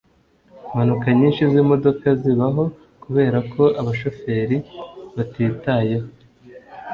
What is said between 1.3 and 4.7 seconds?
zimodoka zibaho kubera ko abashoferi